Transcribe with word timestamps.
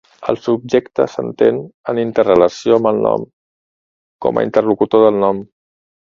El 0.31 0.37
subjecte 0.43 1.05
s’entén 1.15 1.59
en 1.93 1.99
interrelació 2.05 2.81
amb 2.81 2.91
el 2.93 3.03
món, 3.05 3.29
com 4.27 4.43
a 4.43 4.47
interlocutor 4.49 5.07
del 5.07 5.23
món. 5.27 5.45